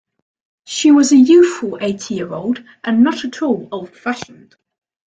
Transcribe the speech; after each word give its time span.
She 0.65 0.89
was 0.89 1.11
a 1.11 1.15
youthful 1.15 1.77
eighty-year-old, 1.79 2.63
and 2.83 3.03
not 3.03 3.23
at 3.23 3.43
all 3.43 3.69
old-fashioned. 3.71 4.55